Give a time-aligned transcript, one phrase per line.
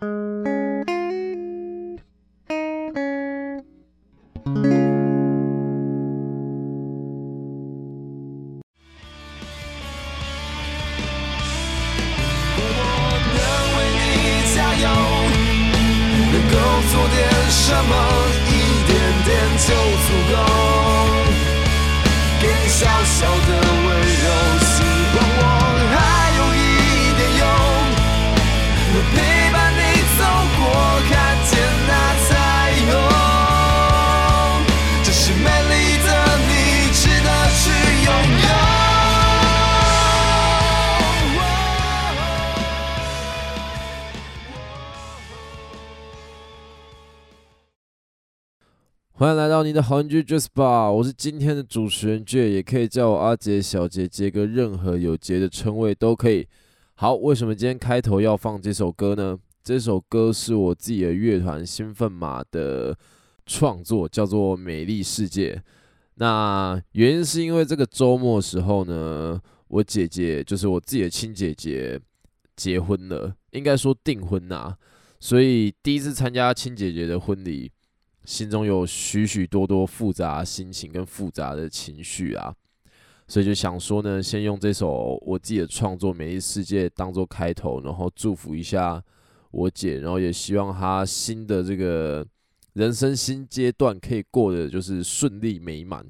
[0.00, 0.43] Música
[49.24, 56.46] 欢迎来到你的好邻居 Jasper，我是今天的主持人 J，也可以叫我阿杰、小杰、杰哥，任何有杰的称谓都可以。
[56.96, 59.38] 好，为什么今天开头要放这首歌呢？
[59.62, 62.94] 这首歌是我自己的乐团兴奋马的
[63.46, 65.54] 创作，叫做《美丽世界》。
[66.16, 71.98] 那原因是因为这个周末时候呢，我姐姐就是我自己的亲姐姐
[72.56, 74.76] 结婚了，应该说订婚呐、
[75.18, 77.72] 所以第一次参加亲姐姐的婚礼。
[78.24, 82.54] 心中有许许多多复杂心情跟复杂的情绪啊，
[83.28, 89.02] 所以就想说呢，先用这首我自己的创作《美丽世界》当做开头，然后祝福一下
[89.50, 92.26] 我姐，然后也希望她新的这个
[92.72, 96.06] 人生新阶段可以过得就是顺利美满。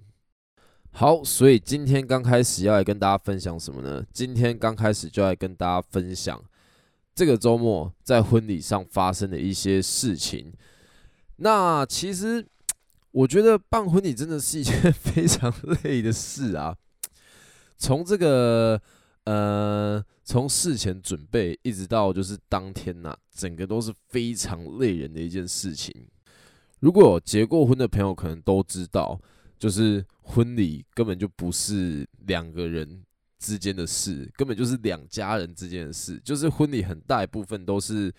[0.93, 4.07] 好，所以今天刚开始要来跟大家分享什么呢？
[4.13, 6.41] 今天刚开始就来跟大家分享
[7.13, 10.53] 这个周末在婚礼上发生的一些事情。
[11.37, 12.47] 那其实，
[13.11, 16.77] 我觉得办婚礼真的是一件 非常累的事啊。
[17.77, 18.81] 从这个
[19.25, 25.93] 呃，从事前准备一直到就是当天呐、整个都是非常累人的一件事情。
[26.79, 29.21] 如果结过婚的朋友，可能都知道，
[29.59, 33.03] 就是婚礼根本就不是两个人
[33.41, 36.21] 之间的事，根本就是两家人之间的事。
[36.25, 38.15] 就是婚礼很大一部分都是。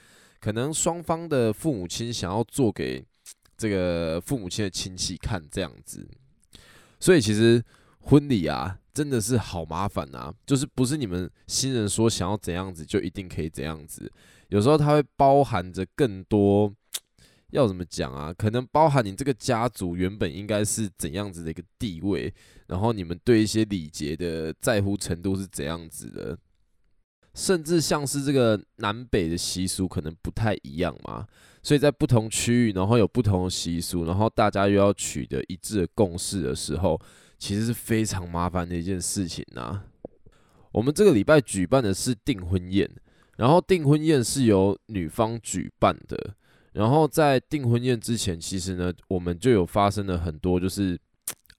[0.46, 3.04] 可能双方的父母亲想要做给
[3.58, 6.08] 这个父母亲的亲戚看这样子，
[7.00, 7.60] 所以其实
[8.02, 14.08] 婚礼啊真的是好麻烦啊，就是不是你们新人说想要怎样子就一定可以怎样子，
[14.50, 16.72] 有时候它会包含着更多，
[17.50, 18.32] 要怎么讲啊？
[18.32, 22.32] 可能包含你这个家族原本应该是怎样子的一个地位，
[22.68, 26.38] 然后你们对一些礼节的在乎程度是怎样子的。
[27.36, 31.28] 甚至像是这个南北的习俗可能不太一样嘛，
[31.62, 37.00] 所以在不同区域，然后有不同的习俗，然后大家又要取得一致的共识的时候，
[37.38, 39.84] 其实是非常麻烦的一件事情呐。
[40.72, 42.90] 我们这个礼拜举办的是订婚宴，
[43.36, 46.36] 然后订婚宴是由女方举办的，
[46.72, 50.98] 然后在订婚宴之前，其实呢，我们就有发生了很多就是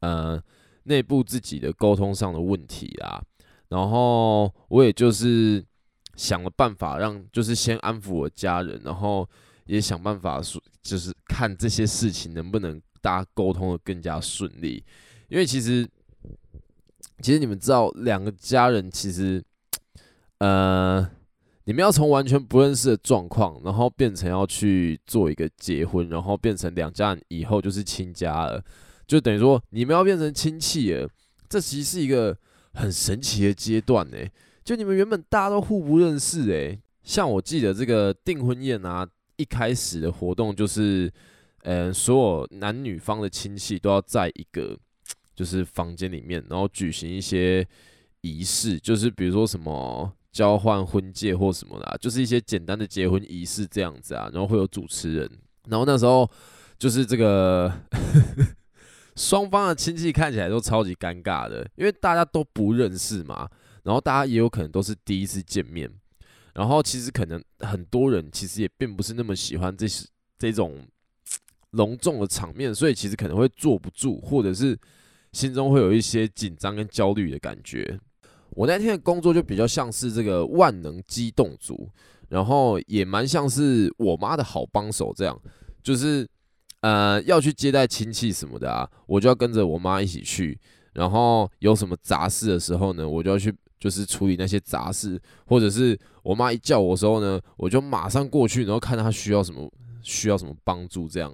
[0.00, 0.42] 呃
[0.84, 3.22] 内部自己的沟通上的问题啊。
[3.68, 5.64] 然后我也就是
[6.14, 9.28] 想了办法，让就是先安抚我家人，然后
[9.66, 14.84] 也想办法说，就是看这些事情能不能大家沟通的更加顺利。
[15.28, 15.84] 因为其实，
[17.20, 19.42] 其实你们知道，两个家人其实，
[20.38, 21.00] 呃，
[21.64, 28.64] 你们要从完全不认识的状况，然后变成要去做一个结婚，然后变成两家人以后就是亲家了，
[29.08, 31.10] 就等于说你们要变成亲戚了。
[31.48, 32.38] 这其实是一个。
[32.76, 34.18] 很神奇的阶段呢，
[34.62, 41.10] 就你们原本大家都互不认识诶，像我记得这个订婚宴啊，一开始的活动就是，
[41.62, 44.78] 呃，所有男女方的亲戚都要在一个
[45.34, 47.66] 就是房间里面，然后举行一些
[48.20, 55.30] 仪式，就是比如说什么交换婚戒或什么的，就是一些简单的结婚仪式这样子啊，然后会有主持人，
[55.68, 56.30] 然后那时候
[56.78, 57.72] 就是这个。
[59.16, 63.48] 双方的亲戚看起来都超级尴尬的，因为大家都不认识嘛，
[63.82, 65.90] 然后大家也有可能都是第一次见面，
[66.52, 70.06] 然后其实可能很多人其实也并不是那么喜欢这是
[70.38, 70.86] 这种
[71.70, 74.78] 隆重的场面，所以其实可能会坐不住，或者是
[75.32, 77.98] 心中会有一些紧张跟焦虑的感觉。
[78.50, 81.88] 我那天的工作就比较像是这个万能机动组，
[82.28, 85.40] 然后也蛮像是我妈的好帮手这样，
[85.82, 86.28] 就是。
[86.80, 90.58] 呃，要去接待亲戚什么的啊，我就要跟着我妈一起去。
[90.92, 95.20] 然后有什么杂事的时候呢，我就要去，就是处理那些杂事。
[95.44, 99.70] 或者是我妈一叫我的时候呢，我就马上过去，然后看她需要什么，
[100.02, 101.30] 需要什么帮助这样。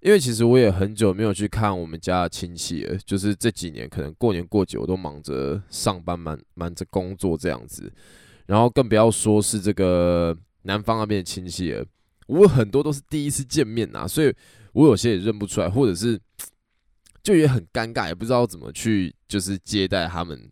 [0.00, 7.90] 因为其实我也很久没有去看我们家的亲戚了，就是这几年可能过年过节我都忙着上班，忙忙着工作这样子。
[8.44, 11.84] 然后更不要说是这个南方那边的亲戚了。
[12.26, 14.34] 我很多都是第一次见面呐，所以
[14.72, 16.20] 我有些也认不出来，或者是
[17.22, 20.50] 就也很尴尬，也不知道怎么去就是接待他们，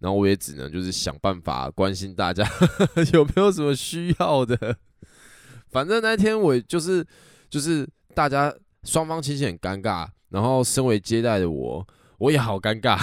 [0.00, 2.44] 然后我也只能就是想办法关心大家
[3.12, 4.76] 有没有什么需要的。
[5.70, 7.04] 反正那天我就是
[7.48, 11.86] 就是大家双方亲戚很尴尬，然后身为接待的我，
[12.18, 12.98] 我也好尴尬，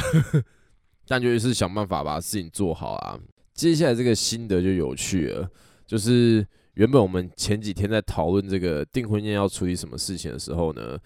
[1.08, 3.20] 但就是想办法把事情做好啊。
[3.54, 5.50] 接下来这个心得就有趣了，
[5.86, 10.98] 就是原本我们前几天在讨论这个订婚宴要处理什么事情的时候呢，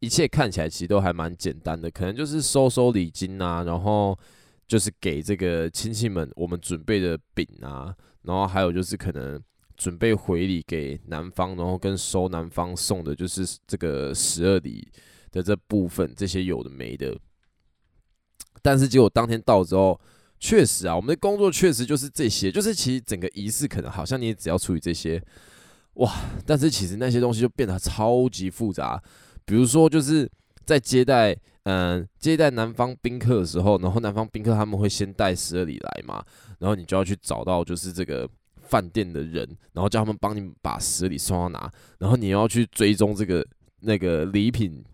[0.00, 4.18] 一切看起来其实都还蛮简单的，可能就是收收礼金啊，然后
[4.66, 9.42] 就是给这个亲戚们我们准备的饼啊，然后还有就是可能
[9.76, 14.86] 准备回礼给男方，然后跟收男方送的就是这个十二礼
[15.32, 17.16] 的这部分，这些有的没的。
[18.60, 19.98] 但是结果当天到之后。
[20.44, 25.18] 确实啊，我们的工作确实就是这些，就是其实整个仪式可能好像你也只要处理这些，
[25.94, 26.12] 哇！
[26.44, 29.02] 但是其实那些东西就变得超级复杂。
[29.46, 30.30] 比如说，就是
[30.66, 36.22] 在接待，嗯、接待南方宾客的时候，然后南方宾客他们会先带十二礼来嘛，
[36.58, 38.28] 然后你就要去找到就是这个
[38.60, 43.42] 饭店的人，然后叫他们帮你把十二礼送到哪，然后你要去追踪这个
[43.80, 44.84] 那个礼品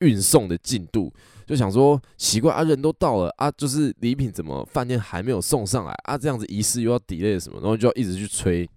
[0.00, 1.10] 运送的进度。
[1.50, 6.16] 就想说奇怪啊，人都到了啊，就是礼品怎么饭店还没有送上来啊？
[6.16, 8.70] 这样子仪式又要 delay 什么，然后就要一直去催。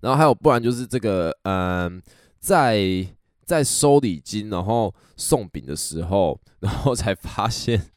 [0.00, 2.02] 然后还有不然就是这个，嗯，
[2.40, 3.06] 在
[3.44, 7.90] 在收礼金然后送饼的时候，然后才发现，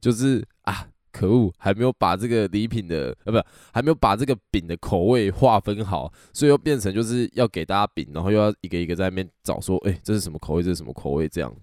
[0.00, 10.64] 就是啊，可恶，还没有把这个礼品的呃，不，还没有把这个饼的口味划分好，所以又变成就是要给大家饼，然后又要一个一个在那边找说，哎，这是什么口味？
[10.64, 11.28] 这是什么口味？
[11.28, 11.54] 这样。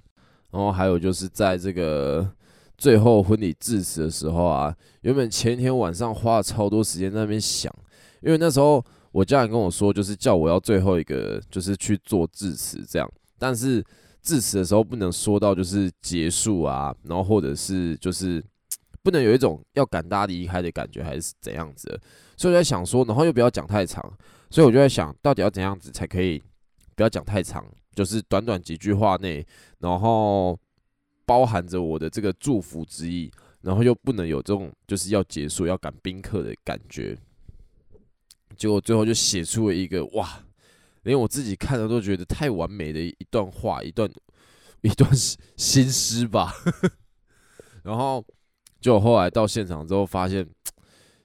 [0.51, 2.29] 然后还有就是在这个
[2.77, 7.73] 最后婚礼致辞的时候啊，原本前一天晚上花了超多时间在那边想，
[8.21, 13.83] 因为那时候我家人跟我说，就是叫我要最后一个就是去做致辞这样，但是
[14.21, 18.43] 致辞的时候不能说到就是结束啊，然后或者是就是
[19.01, 21.99] 不能有一种要赶大家离开的感觉，还是怎样子的，
[22.37, 24.03] 所以我在想说，然后又不要讲太长，
[24.49, 26.41] 所以我就在想到底要怎样子才可以
[26.99, 27.65] 不要讲太长。
[27.95, 29.45] 就是短短几句话内，
[29.79, 30.57] 然后
[31.25, 33.29] 包含着我的这个祝福之意，
[33.61, 37.17] 然后又不能有这种就是要结束要赶宾客的感觉，
[38.55, 40.45] 结果最后就写出了一个哇，
[41.03, 44.09] 连我自己看了都觉得太完美的一段话，一段
[44.81, 45.11] 一段
[45.57, 46.53] 新诗吧。
[47.83, 48.23] 然后
[48.79, 50.47] 就后来到现场之后，发现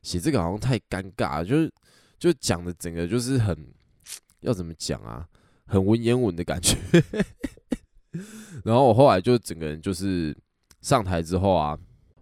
[0.02, 1.72] 写这个好像太尴尬，就是
[2.18, 3.56] 就讲的整个就是很
[4.40, 5.28] 要怎么讲啊？
[5.74, 6.78] 很文言文的感觉，
[8.62, 10.32] 然后我后来就整个人就是
[10.80, 11.76] 上台之后啊，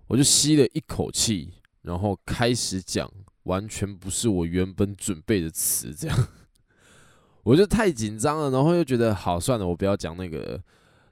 [0.07, 1.53] 我就吸了一口气，
[1.83, 3.07] 然后开始讲
[3.43, 6.29] 完全不是我原本准备的词，这样。
[7.45, 10.59] 我就太紧张了，然后又觉得好算了，我不要讲那个，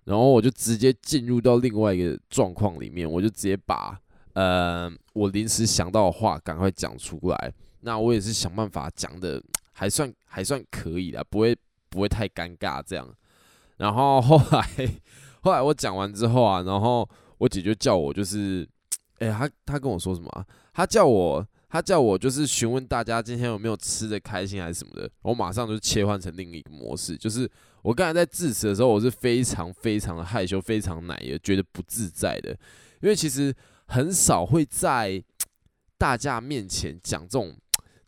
[0.04, 4.00] 然后我就直接进入到另外一个状况里面，我就直接把
[4.32, 9.42] 呃我临时想到的话赶快讲出来，那我也是想办法讲的
[9.72, 11.54] 还算还算可以的，不会。
[11.90, 13.06] 不会太尴尬这样，
[13.78, 14.64] 然后后来
[15.42, 17.08] 后来我讲完之后啊，然后
[17.38, 18.66] 我姐就叫我就是，
[19.18, 20.46] 哎、她她跟我说什么？
[20.72, 25.10] 她叫我她叫我就是询问大家今天有没有吃的开心还是什么的。
[25.22, 27.50] 我马上就切换成另一个模式，就是
[27.82, 32.50] 我刚才在致辞的时候，我是非常非常的害羞，非常奶油，觉得不自在的，
[33.00, 33.54] 因为其实
[33.86, 35.22] 很少会在
[35.98, 37.56] 大家面前讲这种。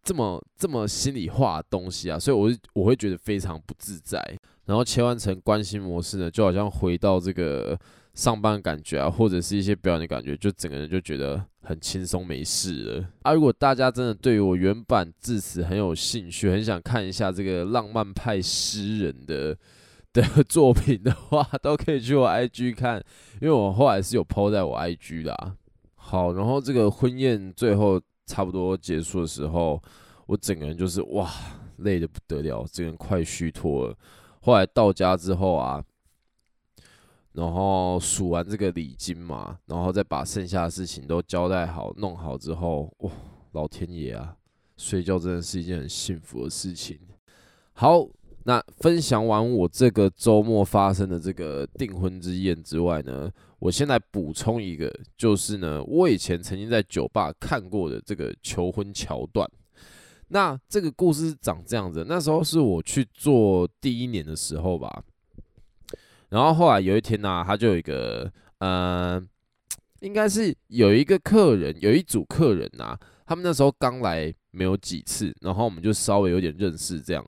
[0.02, 4.20] 这么这么心里话的东西啊，所以我我会觉得非常不自在。
[4.64, 7.78] 然后切换成关心模式呢，就好像回到这个
[8.14, 13.04] 上班感觉啊，或者是一些表演的感觉，就整个人就觉得很轻松没事了。
[13.22, 19.56] 啊，如果大家真的对于我原版致辞很有兴趣，很想看一下这个浪漫派诗人的
[20.12, 23.02] 的 作品的话，都可以去我 IG 看，
[23.40, 25.54] 因为我后来是有 po 在我 IG 的啊。
[25.94, 28.00] 好，然后这个婚宴最后。
[28.32, 29.78] 差不多结束的时候，
[30.24, 31.30] 我整个人就是哇，
[31.76, 33.94] 累得不得了，整个人快虚脱了。
[34.40, 35.84] 后来到家之后啊，
[37.32, 43.12] 然后数完这个礼金嘛，然后再把剩下的事情都交代好、弄好之后，哇，
[43.52, 44.34] 老天爷啊，
[44.78, 46.98] 睡觉真的是一件很幸福的事情。
[47.74, 48.08] 好，
[48.44, 59.48] 那分享完我这个周末发生的这个订婚之宴之外呢，我先来补充一个，就是呢，我以前曾经在酒吧看过的这个求婚桥段。
[60.28, 65.04] 那这个故事是长这样子，那时候是我去做第一年的时候吧。
[66.30, 69.22] 然后后来有一天呢、他就有一个，呃，
[70.00, 77.22] 应该是有一个客人，有一组客人呐、他们那时候刚来没有几次，然后我们就稍微有点认识，这样，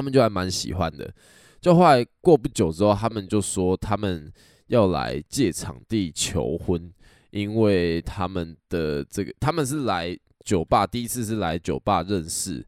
[0.00, 1.12] 他们就还蛮喜欢的。
[1.60, 4.32] 就后来过不久之后，他们就说他们
[4.68, 6.90] 要来借场地求婚，
[7.32, 12.64] 因为他们的这个他们是来酒吧，第一次是来酒吧认识，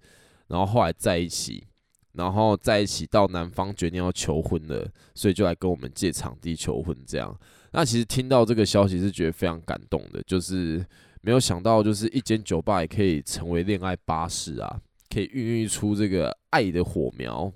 [0.49, 1.67] 然后后来在一起，
[2.13, 6.95] 然后在一起到男方决定要求婚了，所以就来跟我们借场地求婚。
[7.07, 7.35] 这样，
[7.71, 10.85] 那其实听到这个消息是觉得非常感动的，就是
[11.23, 14.79] 没有想到，就是一间酒吧也可以成为恋爱巴士啊，
[15.13, 17.53] 可以孕育出这个爱的火苗。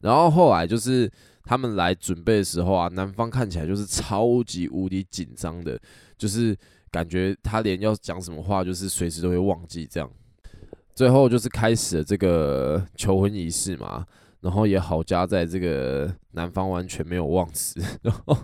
[0.00, 1.10] 然后后来就是
[1.44, 5.80] 他们来准备的时候啊，男方看起来就是超级无敌紧张的，
[6.18, 6.56] 就是
[6.90, 10.10] 感觉他连要讲什么话，就是随时都会忘记这样。
[10.94, 14.06] 最后就是开始了这个求婚仪式嘛，
[14.40, 18.36] 然后也好加在这个男方完全没有忘词，然后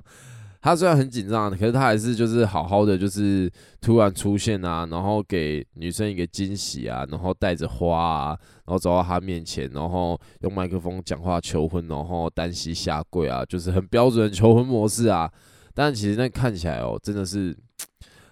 [0.61, 3.51] 他虽然很紧张，可是他还是就是好好的，就是
[3.81, 8.27] 突然出现啊，然后给女生一个惊喜啊，然后带着花啊，
[8.67, 15.31] 然后走到他面前，然后用麦克风讲话求婚，然后单膝下跪啊，就是很标准的求婚模式啊。
[15.75, 17.57] 但其实那看起来哦，真的是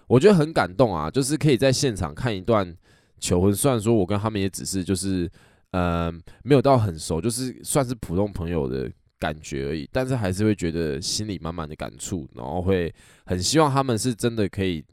[0.07, 2.75] 我觉得很感动啊，就是可以在现场看一段。
[3.21, 5.29] 求婚，虽然说我跟他们也只是就是，
[5.71, 8.89] 嗯，没有到很熟，就是算是普通朋友的
[9.19, 12.93] 感觉而已，但是还是会觉得心里满满的感触，然后会
[13.25, 14.83] 很希望他们是真的可以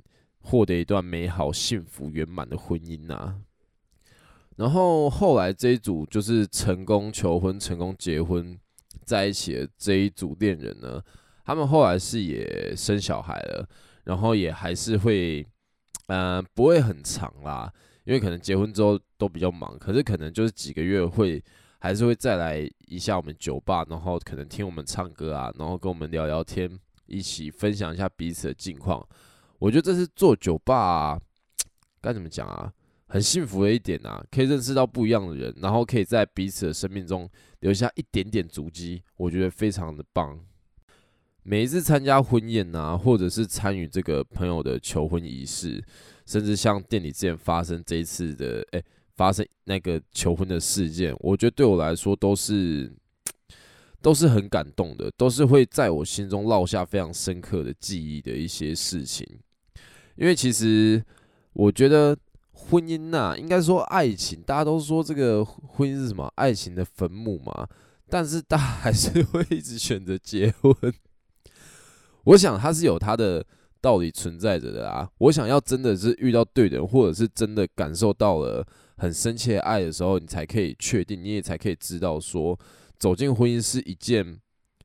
[0.40, 3.36] 获得一段美好、幸福、圆满的婚姻啊。
[4.56, 8.58] 然后后来这一组就是成功求婚、成功结婚
[9.04, 11.00] 在一起的这一组恋人呢，
[11.44, 13.68] 他们后来是也生小孩了，
[14.04, 15.46] 然后也还是会，
[16.08, 17.72] 呃，不会很长啦。
[18.04, 21.42] 因为可能结婚之后都比较忙，可是可能就是几个月会
[21.86, 26.68] 还是会再来一下我们酒吧，然后可能听我们唱歌啊，然后跟我们聊聊天，
[27.06, 29.06] 一起分享一下彼此的近况。
[29.60, 31.20] 我觉得这是做酒吧啊，
[32.00, 32.72] 该怎么讲啊，
[33.06, 40.36] 很幸福的一点啊，可以认识到不一样的人，然后可以在彼此的生命中留下一点点足迹，我觉得非常的棒。
[41.44, 45.80] 每一次参加婚宴啊，或者是参与这个朋友的求婚仪式。
[46.26, 48.84] 甚至像店里之前发生这一次的，诶、
[49.16, 52.92] 发生那个求婚的事件，我觉得对我来说都是
[54.02, 59.26] 都是很感动的，都是会在我心中烙下非常深刻的记忆的一些事情。
[60.16, 61.02] 因为其实
[61.52, 62.16] 我觉得
[62.52, 66.30] 婚姻呐、啊，应该说爱情，大家都说这个婚姻是什么？
[66.36, 67.66] 爱情的坟墓嘛。
[68.08, 70.74] 但是大家还是会一直选择结婚。
[72.24, 73.44] 我想他是有他的。
[73.78, 75.08] 道理存在着的啊！
[75.18, 82.58] 我想要真的是遇到对的人，或者是真的感受到了很深切的爱的时候，你才可以确定，你也才可以知道说，
[82.98, 84.40] 走进婚姻是一件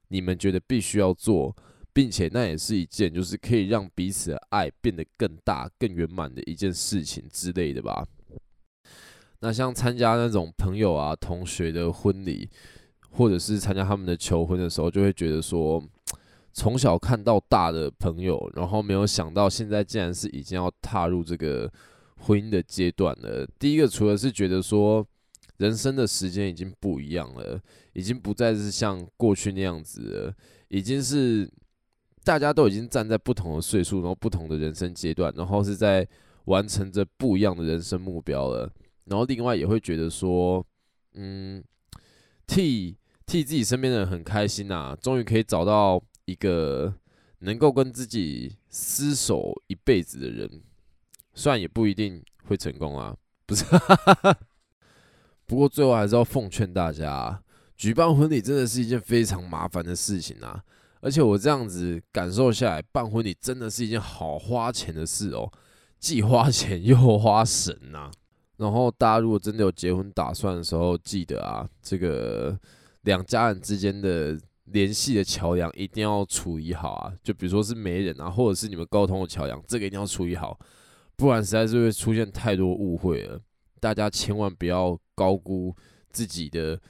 [0.10, 1.56] 你们觉得必须要做，
[1.94, 8.06] 并且那也是一件就是可以让彼此的爱变得更大、更圆满的一件事情之类的吧。
[9.40, 12.50] 那像参加那种朋友啊、同学的婚礼，
[13.12, 15.84] 或者是参加他们的求婚的时候，就会觉得说。
[16.54, 21.72] 从小看到大的朋友，然后没有想到现在竟然是已经要踏入这个
[22.22, 23.48] 婚姻的阶段了。
[23.60, 25.06] 第一个，除了是觉得说
[25.58, 27.62] 人生的时间已经不一样了，
[27.94, 30.36] 已经不再是像过去那样子了，
[30.70, 31.50] 已经是
[32.24, 36.08] 大家都已经站在不同的岁数，然后不同的人生阶段，然后是在
[36.46, 38.72] 完成着不一样的人生目标了。
[39.06, 40.66] 然后另外也会觉得说，
[41.14, 41.64] 嗯，
[42.48, 46.02] 替替自己身边的人很开心呐，终于可以找到。
[46.26, 46.94] 一个
[47.40, 50.62] 能够跟自己厮守一辈子的人，
[51.34, 53.66] 虽然也不一定会成功啊， 不是？
[55.46, 57.42] 不过最后还是要奉劝大家，
[57.76, 60.64] 举办婚礼真的是一件非常麻烦的事情啊！
[61.02, 65.52] 而且我这样子感受下来，办婚礼真的是一件好花钱的事哦，
[66.00, 68.10] 既花钱又花神呐。
[68.58, 72.58] 然后大家如果真的有结婚打算的时候，记得啊，这个
[73.02, 74.40] 两家人之间的。
[74.66, 77.12] 联系的桥梁一定要处理好啊！
[77.22, 80.58] 就比如说是媒人啊，或者是你们沟通的桥梁，这个一定要处理好，
[81.22, 83.40] 不然实在是会出现太多误会了。
[83.80, 85.72] 大家千万不要高估
[86.10, 86.82] 自己的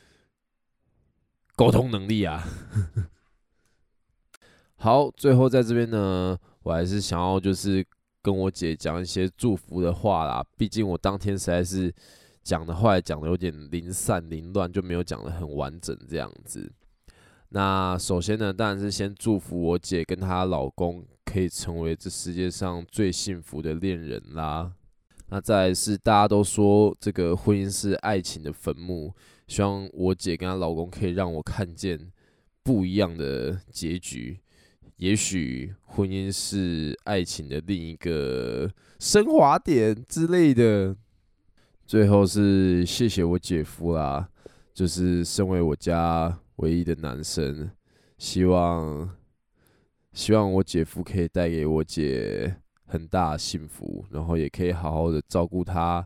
[1.57, 2.41] 沟通能力啊！
[4.79, 7.85] 好，最后在这边呢，我还是想要就是
[8.21, 10.41] 跟我姐讲一些祝福的话啦。
[10.55, 11.93] 毕竟我当天实在是
[12.41, 16.71] 讲的话讲的有点零散凌乱，就没有讲的很完整这样子。
[17.49, 24.73] 那首先呢，当然是先祝福我姐跟她老公可以成为这世界上最幸福的恋人啦。
[25.29, 29.13] 那再是大家都说这个婚姻是爱情的坟墓，
[29.47, 32.11] 希望我姐跟她老公可以让我看见
[32.63, 34.39] 不一样的结局。
[34.97, 38.69] 也许婚姻是爱情的另一个
[38.99, 40.95] 升华点之类的。
[41.87, 44.29] 最后是谢谢我姐夫啦，
[44.73, 47.71] 就是身为我家唯一的男生，
[48.17, 49.09] 希望
[50.13, 56.05] 希望我姐夫可以带给我姐很大的幸福，然后也可以好好的照顾她、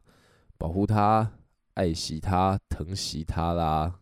[0.58, 1.32] 保护她、
[1.74, 3.96] 爱惜她、疼惜她啦。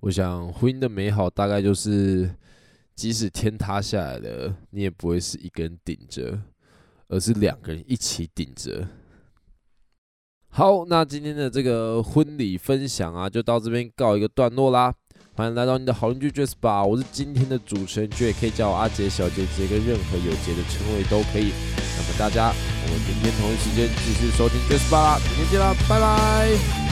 [0.00, 2.34] 我想婚姻的美好大概就是，
[2.94, 6.42] 即使天塌下来了，你也不会是一个人顶着，
[7.08, 8.88] 而是两个人一起顶着。
[10.48, 14.92] 好，那今天的这个婚礼分享啊，就到这边告一个段落啦。
[15.36, 21.52] 欢迎来到你的好邻居 Jespa 吧，我是今天的主持人，J，可以叫我阿杰、小杰、杰跟，任何有杰的称谓都可以。
[21.76, 26.83] 那么大家，我们明天同一时间继续收听 Jespa 吧，明天见啦，拜拜。